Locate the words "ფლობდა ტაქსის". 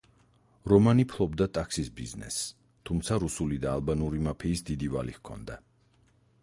1.11-1.91